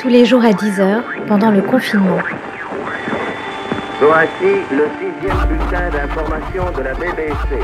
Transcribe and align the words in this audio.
Tous 0.00 0.08
les 0.08 0.24
jours 0.24 0.44
à 0.44 0.50
10h, 0.50 1.02
pendant 1.28 1.50
le 1.50 1.62
confinement. 1.62 2.18
Voici 4.00 4.52
le 4.72 4.88
sixième 4.98 5.46
bulletin 5.46 5.90
d'information 5.90 6.64
de 6.76 6.82
la 6.82 6.94
BBC. 6.94 7.58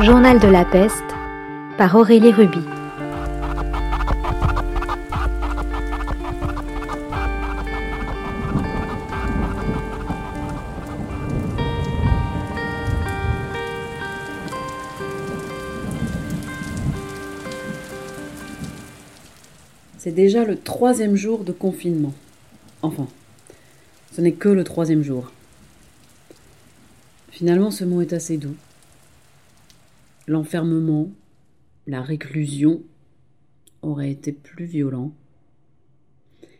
Journal 0.00 0.38
de 0.38 0.48
la 0.48 0.64
peste 0.64 1.04
par 1.76 1.94
Aurélie 1.94 2.32
Ruby. 2.32 2.64
C'est 20.04 20.12
déjà 20.12 20.44
le 20.44 20.58
troisième 20.58 21.16
jour 21.16 21.44
de 21.44 21.52
confinement. 21.52 22.12
Enfin, 22.82 23.08
ce 24.12 24.20
n'est 24.20 24.34
que 24.34 24.50
le 24.50 24.62
troisième 24.62 25.02
jour. 25.02 25.32
Finalement, 27.30 27.70
ce 27.70 27.84
mot 27.84 28.02
est 28.02 28.12
assez 28.12 28.36
doux. 28.36 28.54
L'enfermement, 30.26 31.08
la 31.86 32.02
réclusion 32.02 32.82
aurait 33.80 34.10
été 34.10 34.32
plus 34.32 34.66
violent. 34.66 35.10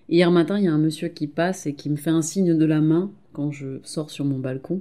Hier 0.09 0.31
matin, 0.31 0.59
il 0.59 0.65
y 0.65 0.69
a 0.69 0.73
un 0.73 0.79
monsieur 0.79 1.09
qui 1.09 1.27
passe 1.27 1.67
et 1.67 1.75
qui 1.75 1.91
me 1.91 1.97
fait 1.97 2.09
un 2.09 2.23
signe 2.23 2.57
de 2.57 2.65
la 2.65 2.81
main 2.81 3.11
quand 3.35 3.51
je 3.51 3.79
sors 3.83 4.09
sur 4.09 4.25
mon 4.25 4.39
balcon. 4.39 4.81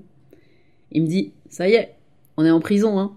Il 0.94 1.02
me 1.02 1.08
dit 1.08 1.34
Ça 1.50 1.68
y 1.68 1.74
est, 1.74 1.96
on 2.38 2.46
est 2.46 2.50
en 2.50 2.62
prison, 2.62 2.98
hein 2.98 3.14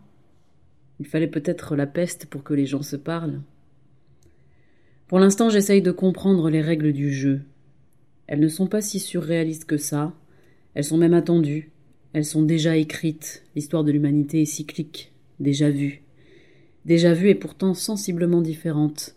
Il 0.98 1.06
fallait 1.06 1.28
peut-être 1.28 1.76
la 1.76 1.86
peste 1.86 2.26
pour 2.26 2.42
que 2.42 2.52
les 2.52 2.66
gens 2.66 2.82
se 2.82 2.96
parlent. 2.96 3.40
Pour 5.08 5.20
l'instant, 5.20 5.50
j'essaye 5.50 5.82
de 5.82 5.92
comprendre 5.92 6.50
les 6.50 6.60
règles 6.60 6.92
du 6.92 7.12
jeu. 7.12 7.42
Elles 8.26 8.40
ne 8.40 8.48
sont 8.48 8.66
pas 8.66 8.80
si 8.80 8.98
surréalistes 8.98 9.64
que 9.64 9.76
ça. 9.76 10.12
Elles 10.74 10.84
sont 10.84 10.98
même 10.98 11.14
attendues. 11.14 11.70
Elles 12.12 12.24
sont 12.24 12.42
déjà 12.42 12.76
écrites. 12.76 13.44
L'histoire 13.54 13.84
de 13.84 13.92
l'humanité 13.92 14.42
est 14.42 14.46
cyclique, 14.46 15.12
déjà 15.38 15.70
vue. 15.70 16.02
Déjà 16.86 17.14
vue 17.14 17.28
et 17.28 17.36
pourtant 17.36 17.72
sensiblement 17.72 18.40
différente. 18.40 19.14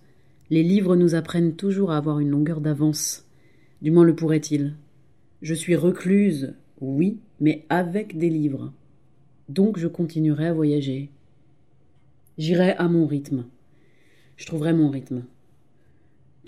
Les 0.52 0.62
livres 0.62 0.95
nous 0.95 1.16
apprennent 1.16 1.56
toujours 1.56 1.92
à 1.92 1.98
avoir 1.98 2.20
une 2.20 2.30
longueur 2.30 2.62
d'avance. 2.62 3.26
Du 3.82 3.90
moins 3.90 4.04
le 4.04 4.16
pourrait-il. 4.16 4.76
Je 5.42 5.54
suis 5.56 5.76
recluse, 5.76 6.54
oui, 6.82 7.20
mais 7.40 7.66
avec 7.70 8.17
des 8.17 8.30
livres. 8.30 8.73
Donc 9.48 9.80
je 9.80 9.88
continuerai 9.88 10.48
à 10.48 10.54
voyager. 10.54 11.10
J'irai 12.38 12.73
à 12.73 12.88
mon 12.88 13.08
rythme. 13.08 13.45
Je 14.38 14.45
trouverai 14.45 14.73
mon 14.73 14.90
rythme. 14.90 15.23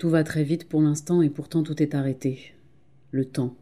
Tout 0.02 0.10
va 0.10 0.24
très 0.24 0.42
vite 0.42 0.68
pour 0.68 0.82
l'instant 0.82 1.22
et 1.22 1.30
pourtant 1.30 1.62
tout 1.62 1.80
est 1.80 1.94
arrêté. 1.94 2.54
Le 3.12 3.24
temps. 3.24 3.54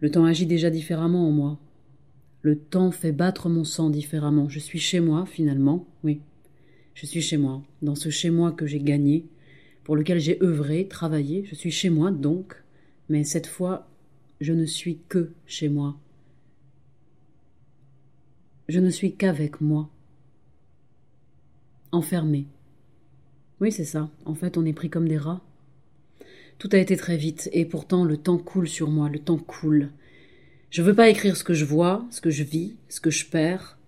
Le 0.00 0.10
temps 0.10 0.24
agit 0.24 0.46
déjà 0.46 0.70
différemment 0.70 1.28
en 1.28 1.32
moi. 1.32 1.58
Le 2.40 2.58
temps 2.58 2.90
fait 2.90 3.12
battre 3.12 3.50
mon 3.50 3.62
sang 3.62 3.90
différemment. 3.90 4.48
Je 4.48 4.58
suis 4.58 4.78
chez 4.78 5.00
moi, 5.00 5.26
finalement, 5.26 5.86
oui. 6.02 6.22
Je 6.94 7.04
suis 7.04 7.20
chez 7.20 7.36
moi, 7.36 7.62
dans 7.82 7.94
ce 7.94 8.08
chez 8.08 8.30
moi 8.30 8.52
que 8.52 8.66
j'ai 8.66 8.80
gagné, 8.80 9.26
pour 9.84 9.96
lequel 9.96 10.18
j'ai 10.18 10.42
œuvré, 10.42 10.88
travaillé. 10.88 11.44
Je 11.44 11.54
suis 11.54 11.72
chez 11.72 11.90
moi, 11.90 12.10
donc, 12.10 12.54
mais 13.10 13.22
cette 13.22 13.48
fois, 13.48 13.86
je 14.40 14.54
ne 14.54 14.64
suis 14.64 14.98
que 15.10 15.32
chez 15.44 15.68
moi. 15.68 15.98
Je 18.66 18.80
ne 18.80 18.88
suis 18.88 19.12
qu'avec 19.12 19.60
moi. 19.60 19.90
Enfermé. 21.92 22.46
Oui, 23.60 23.72
c'est 23.72 23.84
ça. 23.84 24.10
En 24.24 24.34
fait, 24.34 24.56
on 24.56 24.64
est 24.64 24.72
pris 24.72 24.90
comme 24.90 25.08
des 25.08 25.18
rats. 25.18 25.42
Tout 26.58 26.68
a 26.72 26.78
été 26.78 26.96
très 26.96 27.16
vite, 27.16 27.48
et 27.52 27.64
pourtant 27.64 28.04
le 28.04 28.16
temps 28.16 28.38
coule 28.38 28.68
sur 28.68 28.90
moi, 28.90 29.08
le 29.08 29.18
temps 29.18 29.38
coule. 29.38 29.90
Je 30.70 30.82
veux 30.82 30.94
pas 30.94 31.08
écrire 31.08 31.36
ce 31.36 31.44
que 31.44 31.54
je 31.54 31.64
vois, 31.64 32.06
ce 32.10 32.20
que 32.20 32.30
je 32.30 32.42
vis, 32.42 32.74
ce 32.88 33.00
que 33.00 33.10
je 33.10 33.26
perds. 33.26 33.78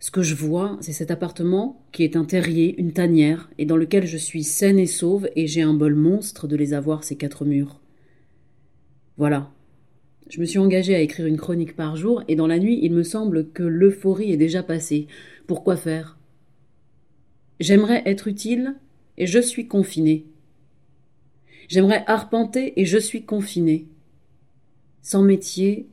Ce 0.00 0.10
que 0.10 0.22
je 0.22 0.34
vois, 0.34 0.78
c'est 0.80 0.92
cet 0.92 1.12
appartement 1.12 1.84
qui 1.92 2.02
est 2.02 2.16
un 2.16 2.24
terrier, 2.24 2.74
une 2.78 2.92
tanière, 2.92 3.50
et 3.58 3.66
dans 3.66 3.76
lequel 3.76 4.06
je 4.06 4.16
suis 4.16 4.42
saine 4.42 4.78
et 4.78 4.86
sauve, 4.86 5.28
et 5.36 5.46
j'ai 5.46 5.62
un 5.62 5.74
bol 5.74 5.94
monstre 5.94 6.48
de 6.48 6.56
les 6.56 6.74
avoir, 6.74 7.04
ces 7.04 7.16
quatre 7.16 7.44
murs. 7.44 7.80
Voilà. 9.16 9.52
Je 10.28 10.40
me 10.40 10.44
suis 10.44 10.58
engagée 10.58 10.94
à 10.94 11.00
écrire 11.00 11.26
une 11.26 11.36
chronique 11.36 11.76
par 11.76 11.94
jour, 11.94 12.24
et 12.26 12.34
dans 12.34 12.46
la 12.46 12.58
nuit, 12.58 12.80
il 12.82 12.92
me 12.92 13.04
semble 13.04 13.50
que 13.50 13.62
l'euphorie 13.62 14.32
est 14.32 14.36
déjà 14.36 14.62
passée. 14.62 15.06
Pourquoi 15.46 15.76
faire? 15.76 16.16
J'aimerais 17.60 18.02
être 18.06 18.28
utile 18.28 18.76
et 19.18 19.26
je 19.26 19.38
suis 19.38 19.68
confiné. 19.68 20.26
J'aimerais 21.68 22.04
arpenter 22.06 22.80
et 22.80 22.84
je 22.84 22.98
suis 22.98 23.24
confiné. 23.24 23.86
Sans 25.00 25.22
métier 25.22 25.88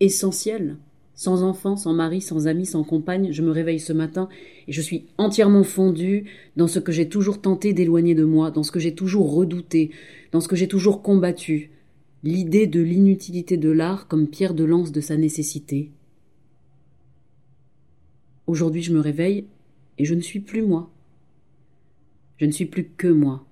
essentiel, 0.00 0.76
sans 1.14 1.42
enfant, 1.42 1.76
sans 1.76 1.92
mari, 1.92 2.20
sans 2.20 2.48
ami, 2.48 2.66
sans 2.66 2.82
compagne, 2.82 3.32
je 3.32 3.42
me 3.42 3.50
réveille 3.50 3.78
ce 3.78 3.92
matin 3.92 4.28
et 4.66 4.72
je 4.72 4.80
suis 4.80 5.06
entièrement 5.18 5.62
fondu 5.62 6.24
dans 6.56 6.66
ce 6.66 6.78
que 6.78 6.92
j'ai 6.92 7.08
toujours 7.08 7.40
tenté 7.40 7.72
d'éloigner 7.72 8.14
de 8.14 8.24
moi, 8.24 8.50
dans 8.50 8.62
ce 8.62 8.72
que 8.72 8.80
j'ai 8.80 8.94
toujours 8.94 9.32
redouté, 9.32 9.90
dans 10.32 10.40
ce 10.40 10.48
que 10.48 10.56
j'ai 10.56 10.68
toujours 10.68 11.02
combattu, 11.02 11.70
l'idée 12.24 12.66
de 12.66 12.80
l'inutilité 12.80 13.56
de 13.56 13.70
l'art 13.70 14.08
comme 14.08 14.28
pierre 14.28 14.54
de 14.54 14.64
lance 14.64 14.92
de 14.92 15.00
sa 15.00 15.16
nécessité. 15.16 15.92
Aujourd'hui 18.46 18.82
je 18.82 18.92
me 18.92 19.00
réveille 19.00 19.46
et 19.98 20.04
je 20.04 20.14
ne 20.14 20.20
suis 20.20 20.40
plus 20.40 20.62
moi. 20.62 20.90
Je 22.38 22.46
ne 22.46 22.50
suis 22.50 22.66
plus 22.66 22.88
que 22.96 23.08
moi. 23.08 23.44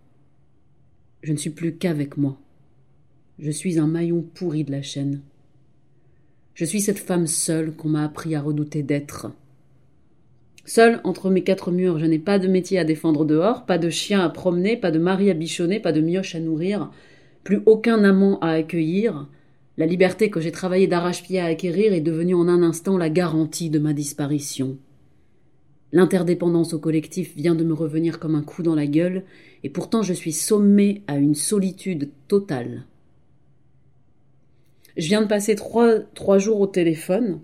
Je 1.23 1.33
ne 1.33 1.37
suis 1.37 1.51
plus 1.51 1.77
qu'avec 1.77 2.17
moi. 2.17 2.41
Je 3.39 3.51
suis 3.51 3.79
un 3.79 3.87
maillon 3.87 4.23
pourri 4.23 4.65
de 4.65 4.73
la 4.73 4.83
chaîne. 4.83 5.23
Je 6.55 6.65
suis 6.65 6.81
cette 6.81 6.99
femme 6.99 7.27
seule 7.27 7.73
qu'on 7.73 7.89
m'a 7.89 8.05
appris 8.05 8.35
à 8.35 8.43
redouter 8.43 8.83
d'être. 8.83 9.31
Seule 10.65 11.01
entre 11.05 11.31
mes 11.31 11.43
quatre 11.43 11.71
murs, 11.71 11.99
je 11.99 12.07
n'ai 12.07 12.19
pas 12.19 12.39
de 12.39 12.49
métier 12.49 12.79
à 12.79 12.85
défendre 12.85 13.25
dehors, 13.25 13.65
pas 13.65 13.79
de 13.79 13.89
chien 13.89 14.21
à 14.21 14.29
promener, 14.29 14.77
pas 14.77 14.91
de 14.91 14.99
mari 14.99 15.31
à 15.31 15.35
bichonner, 15.35 15.81
pas 15.81 15.93
de 15.93 16.01
mioche 16.01 16.35
à 16.35 16.41
nourrir, 16.41 16.91
plus 17.45 17.61
aucun 17.67 18.05
amant 18.05 18.39
à 18.41 18.51
accueillir. 18.51 19.29
La 19.79 19.87
liberté 19.87 20.29
que 20.31 20.41
j'ai 20.41 20.53
travaillé 20.53 20.87
d'arrache-pied 20.87 21.41
à 21.41 21.47
acquérir 21.47 21.93
est 21.95 22.01
devenue 22.01 22.35
en 22.35 22.49
un 22.49 22.63
instant 22.63 22.99
la 22.99 23.09
garantie 23.09 23.71
de 23.71 23.79
ma 23.79 23.95
disparition. 23.95 24.77
L'interdépendance 25.93 26.73
au 26.73 26.79
collectif 26.79 27.35
vient 27.37 27.55
de 27.55 27.65
me 27.65 27.75
revenir 27.75 28.19
comme 28.19 28.37
un 28.37 28.43
coup 28.43 28.63
dans 28.63 28.75
la 28.75 28.87
gueule, 28.87 29.25
et 29.65 29.71
pourtant 29.71 30.03
je 30.03 30.13
suis 30.13 30.33
sommé 30.33 31.03
à 31.07 31.17
une 31.17 31.35
solitude 31.35 32.11
totale. 32.29 32.85
Je 34.97 35.07
viens 35.07 35.23
de 35.23 35.27
passer 35.27 35.55
trois, 35.55 35.99
trois 35.99 36.39
jours 36.39 36.61
au 36.61 36.67
téléphone, 36.67 37.41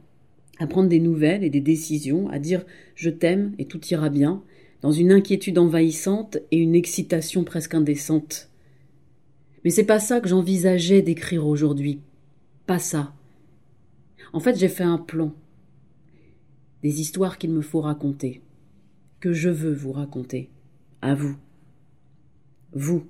à 0.58 0.66
prendre 0.66 0.88
des 0.88 1.00
nouvelles 1.00 1.44
et 1.44 1.50
des 1.50 1.60
décisions, 1.60 2.28
à 2.30 2.38
dire 2.38 2.64
je 2.94 3.10
t'aime 3.10 3.52
et 3.58 3.66
tout 3.66 3.84
ira 3.86 4.08
bien, 4.10 4.42
dans 4.80 4.92
une 4.92 5.12
inquiétude 5.12 5.58
envahissante 5.58 6.38
et 6.50 6.58
une 6.58 6.74
excitation 6.74 7.44
presque 7.44 7.74
indécente. 7.74 8.48
Mais 9.64 9.70
c'est 9.70 9.84
pas 9.84 9.98
ça 9.98 10.20
que 10.20 10.28
j'envisageais 10.28 11.02
d'écrire 11.02 11.46
aujourd'hui. 11.46 12.00
Pas 12.66 12.78
ça. 12.78 13.12
En 14.32 14.40
fait, 14.40 14.56
j'ai 14.56 14.68
fait 14.68 14.84
un 14.84 14.98
plan 14.98 15.32
des 16.86 17.00
histoires 17.00 17.36
qu'il 17.36 17.50
me 17.50 17.62
faut 17.62 17.80
raconter, 17.80 18.42
que 19.18 19.32
je 19.32 19.48
veux 19.48 19.74
vous 19.74 19.90
raconter, 19.90 20.50
à 21.02 21.16
vous. 21.16 21.36
Vous. 22.70 23.08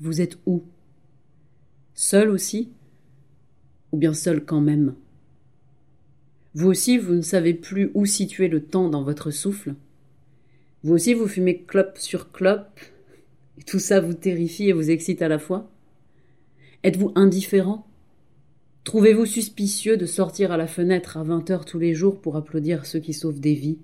Vous 0.00 0.22
êtes 0.22 0.38
où? 0.46 0.62
Seul 1.92 2.30
aussi? 2.30 2.72
Ou 3.92 3.98
bien 3.98 4.14
seul 4.14 4.42
quand 4.42 4.62
même? 4.62 4.94
Vous 6.54 6.68
aussi, 6.68 6.96
vous 6.96 7.12
ne 7.12 7.20
savez 7.20 7.52
plus 7.52 7.90
où 7.92 8.06
situer 8.06 8.48
le 8.48 8.64
temps 8.64 8.88
dans 8.88 9.02
votre 9.02 9.30
souffle? 9.30 9.74
Vous 10.82 10.94
aussi, 10.94 11.12
vous 11.12 11.28
fumez 11.28 11.58
clope 11.60 11.98
sur 11.98 12.32
clope 12.32 12.80
tout 13.66 13.78
ça 13.78 14.00
vous 14.00 14.14
terrifie 14.14 14.70
et 14.70 14.72
vous 14.72 14.90
excite 14.90 15.20
à 15.20 15.28
la 15.28 15.38
fois? 15.38 15.70
Êtes-vous 16.84 17.12
indifférent? 17.16 17.86
Trouvez-vous 18.84 19.26
suspicieux 19.26 19.96
de 19.96 20.06
sortir 20.06 20.50
à 20.50 20.56
la 20.56 20.66
fenêtre 20.66 21.16
à 21.16 21.22
vingt 21.22 21.48
heures 21.50 21.64
tous 21.64 21.78
les 21.78 21.94
jours 21.94 22.20
pour 22.20 22.36
applaudir 22.36 22.84
ceux 22.84 22.98
qui 22.98 23.12
sauvent 23.12 23.38
des 23.38 23.54
vies? 23.54 23.78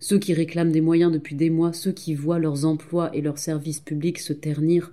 Ceux 0.00 0.18
qui 0.18 0.34
réclament 0.34 0.72
des 0.72 0.80
moyens 0.80 1.12
depuis 1.12 1.36
des 1.36 1.48
mois, 1.48 1.72
ceux 1.72 1.92
qui 1.92 2.14
voient 2.14 2.40
leurs 2.40 2.64
emplois 2.64 3.14
et 3.14 3.20
leurs 3.20 3.38
services 3.38 3.78
publics 3.78 4.18
se 4.18 4.32
ternir? 4.32 4.92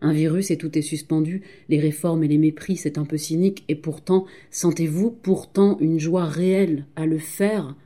Un 0.00 0.12
virus 0.14 0.50
et 0.50 0.56
tout 0.56 0.78
est 0.78 0.82
suspendu, 0.82 1.42
les 1.68 1.78
réformes 1.78 2.24
et 2.24 2.28
les 2.28 2.38
mépris, 2.38 2.76
c'est 2.76 2.96
un 2.96 3.04
peu 3.04 3.18
cynique, 3.18 3.64
et 3.68 3.74
pourtant, 3.74 4.24
sentez-vous 4.50 5.10
pourtant 5.10 5.76
une 5.80 5.98
joie 5.98 6.24
réelle 6.24 6.86
à 6.96 7.04
le 7.04 7.18
faire? 7.18 7.76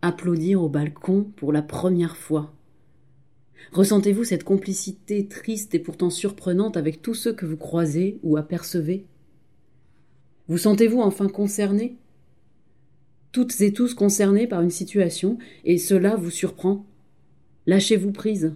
Applaudir 0.00 0.62
au 0.62 0.70
balcon 0.70 1.26
pour 1.36 1.52
la 1.52 1.62
première 1.62 2.16
fois. 2.16 2.54
Ressentez-vous 3.72 4.24
cette 4.24 4.44
complicité 4.44 5.26
triste 5.26 5.74
et 5.74 5.78
pourtant 5.78 6.10
surprenante 6.10 6.76
avec 6.76 7.02
tous 7.02 7.14
ceux 7.14 7.34
que 7.34 7.46
vous 7.46 7.56
croisez 7.56 8.18
ou 8.22 8.38
apercevez? 8.38 9.04
Vous 10.48 10.58
sentez-vous 10.58 11.00
enfin 11.00 11.28
concerné? 11.28 11.96
Toutes 13.32 13.60
et 13.60 13.72
tous 13.72 13.94
concernés 13.94 14.46
par 14.46 14.62
une 14.62 14.70
situation, 14.70 15.38
et 15.64 15.78
cela 15.78 16.16
vous 16.16 16.30
surprend? 16.30 16.86
Lâchez-vous 17.66 18.12
prise. 18.12 18.54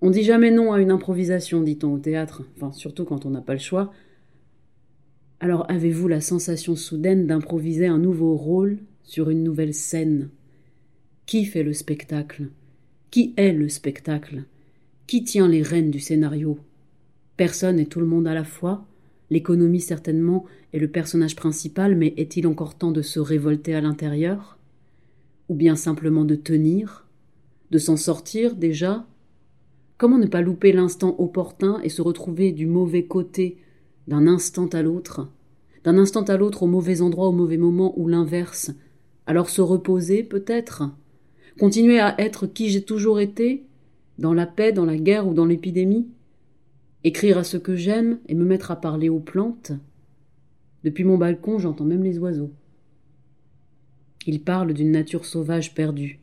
On 0.00 0.10
dit 0.10 0.22
jamais 0.22 0.50
non 0.50 0.72
à 0.72 0.80
une 0.80 0.90
improvisation, 0.90 1.62
dit-on 1.62 1.94
au 1.94 1.98
théâtre, 1.98 2.44
enfin 2.56 2.72
surtout 2.72 3.04
quand 3.04 3.26
on 3.26 3.30
n'a 3.30 3.40
pas 3.40 3.54
le 3.54 3.58
choix. 3.58 3.92
Alors 5.40 5.70
avez-vous 5.70 6.08
la 6.08 6.20
sensation 6.20 6.76
soudaine 6.76 7.26
d'improviser 7.26 7.86
un 7.86 7.98
nouveau 7.98 8.36
rôle 8.36 8.78
sur 9.02 9.30
une 9.30 9.42
nouvelle 9.42 9.74
scène? 9.74 10.30
Qui 11.26 11.44
fait 11.44 11.62
le 11.62 11.72
spectacle? 11.72 12.48
Qui 13.10 13.34
est 13.36 13.52
le 13.52 13.68
spectacle? 13.68 14.44
Qui 15.06 15.24
tient 15.24 15.48
les 15.48 15.62
rênes 15.62 15.90
du 15.90 16.00
scénario? 16.00 16.58
Personne 17.36 17.78
et 17.78 17.86
tout 17.86 18.00
le 18.00 18.06
monde 18.06 18.26
à 18.28 18.34
la 18.34 18.44
fois? 18.44 18.86
L'économie 19.30 19.80
certainement 19.80 20.44
est 20.72 20.78
le 20.78 20.88
personnage 20.88 21.36
principal, 21.36 21.96
mais 21.96 22.14
est-il 22.16 22.46
encore 22.46 22.76
temps 22.76 22.92
de 22.92 23.02
se 23.02 23.18
révolter 23.18 23.74
à 23.74 23.80
l'intérieur? 23.80 24.58
Ou 25.48 25.54
bien 25.54 25.76
simplement 25.76 26.24
de 26.24 26.34
tenir? 26.34 27.06
De 27.70 27.78
s'en 27.78 27.96
sortir 27.96 28.54
déjà? 28.54 29.06
Comment 29.98 30.18
ne 30.18 30.26
pas 30.26 30.42
louper 30.42 30.72
l'instant 30.72 31.16
opportun 31.18 31.80
et 31.82 31.88
se 31.88 32.02
retrouver 32.02 32.52
du 32.52 32.66
mauvais 32.66 33.04
côté 33.04 33.56
d'un 34.06 34.26
instant 34.26 34.66
à 34.66 34.82
l'autre? 34.82 35.28
D'un 35.82 35.98
instant 35.98 36.22
à 36.24 36.36
l'autre 36.36 36.62
au 36.64 36.66
mauvais 36.66 37.00
endroit, 37.00 37.28
au 37.28 37.32
mauvais 37.32 37.56
moment, 37.56 37.98
ou 37.98 38.06
l'inverse? 38.06 38.70
Alors 39.26 39.50
se 39.50 39.60
reposer 39.60 40.22
peut-être? 40.22 40.84
Continuer 41.58 41.98
à 41.98 42.20
être 42.20 42.46
qui 42.46 42.68
j'ai 42.68 42.82
toujours 42.82 43.18
été? 43.18 43.64
Dans 44.18 44.34
la 44.34 44.46
paix, 44.46 44.72
dans 44.72 44.84
la 44.84 44.96
guerre 44.96 45.26
ou 45.26 45.34
dans 45.34 45.46
l'épidémie? 45.46 46.06
Écrire 47.06 47.38
à 47.38 47.44
ce 47.44 47.56
que 47.56 47.76
j'aime 47.76 48.18
et 48.26 48.34
me 48.34 48.44
mettre 48.44 48.72
à 48.72 48.80
parler 48.80 49.08
aux 49.08 49.20
plantes. 49.20 49.70
Depuis 50.82 51.04
mon 51.04 51.16
balcon, 51.16 51.60
j'entends 51.60 51.84
même 51.84 52.02
les 52.02 52.18
oiseaux. 52.18 52.50
Ils 54.26 54.42
parlent 54.42 54.74
d'une 54.74 54.90
nature 54.90 55.24
sauvage 55.24 55.72
perdue, 55.72 56.18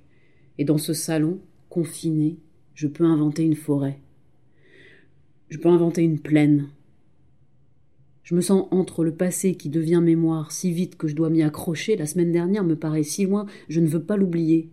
et 0.57 0.65
dans 0.65 0.77
ce 0.77 0.91
salon, 0.91 1.39
confiné, 1.69 2.37
je 2.73 2.87
peux 2.87 3.05
inventer 3.05 3.43
une 3.43 3.55
forêt. 3.55 4.01
Je 5.47 5.57
peux 5.57 5.69
inventer 5.69 6.01
une 6.01 6.19
plaine. 6.19 6.67
Je 8.23 8.35
me 8.35 8.41
sens 8.41 8.67
entre 8.71 9.05
le 9.05 9.15
passé 9.15 9.55
qui 9.55 9.69
devient 9.69 10.01
mémoire 10.03 10.51
si 10.51 10.73
vite 10.73 10.97
que 10.97 11.07
je 11.07 11.15
dois 11.15 11.29
m'y 11.29 11.43
accrocher, 11.43 11.95
la 11.95 12.07
semaine 12.07 12.33
dernière 12.33 12.65
me 12.65 12.75
paraît 12.75 13.03
si 13.03 13.25
loin, 13.25 13.45
je 13.69 13.79
ne 13.79 13.87
veux 13.87 14.03
pas 14.03 14.17
l'oublier, 14.17 14.69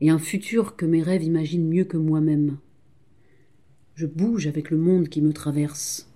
et 0.00 0.08
un 0.08 0.20
futur 0.20 0.76
que 0.76 0.86
mes 0.86 1.02
rêves 1.02 1.24
imaginent 1.24 1.68
mieux 1.68 1.84
que 1.84 1.96
moi-même. 1.96 2.58
Je 3.96 4.04
bouge 4.04 4.46
avec 4.46 4.70
le 4.70 4.76
monde 4.76 5.08
qui 5.08 5.22
me 5.22 5.32
traverse. 5.32 6.06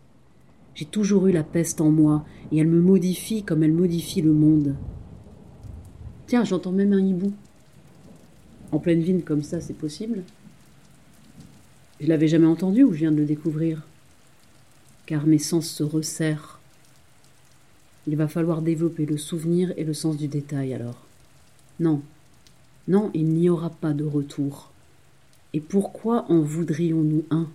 J'ai 0.75 0.85
toujours 0.85 1.29
eu 1.29 1.33
la 1.33 1.43
peste 1.43 1.81
en 1.81 1.91
moi, 1.91 2.27
et 2.53 2.59
elle 2.59 2.69
me 2.69 2.83
modifie 2.83 3.43
comme 3.43 3.63
elle 3.63 3.73
modifie 3.73 4.21
le 4.21 4.35
monde. 4.35 4.77
Tiens, 6.27 6.45
j'entends 6.45 6.73
même 6.73 6.93
un 6.93 7.01
hibou. 7.01 7.33
En 8.71 8.81
pleine 8.81 9.01
vigne 9.01 9.23
comme 9.23 9.43
ça, 9.43 9.63
c'est 9.63 9.73
possible 9.73 10.25
Je 12.01 12.07
l'avais 12.07 12.29
jamais 12.29 12.47
entendu 12.47 12.83
ou 12.83 12.93
je 12.93 12.99
viens 12.99 13.13
de 13.13 13.17
le 13.17 13.25
découvrir 13.25 13.81
Car 15.07 15.27
mes 15.27 15.39
sens 15.39 15.67
se 15.67 15.83
resserrent. 15.83 16.61
Il 18.07 18.15
va 18.15 18.29
falloir 18.29 18.61
développer 18.61 19.07
le 19.07 19.17
souvenir 19.17 19.73
et 19.79 19.85
le 19.85 19.95
sens 19.95 20.19
du 20.19 20.29
détail 20.29 20.75
alors. 20.75 21.07
Non, 21.79 22.03
non, 22.89 23.11
il 23.15 23.29
n'y 23.29 23.49
aura 23.49 23.71
pas 23.71 23.95
de 23.95 24.05
retour. 24.05 24.71
Et 25.55 25.61
pourquoi 25.61 26.31
en 26.31 26.41
voudrions-nous 26.41 27.25
un? 27.31 27.49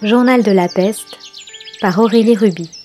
Journal 0.00 0.44
de 0.44 0.52
la 0.52 0.68
peste 0.68 1.18
par 1.80 1.98
Aurélie 1.98 2.36
Ruby. 2.36 2.77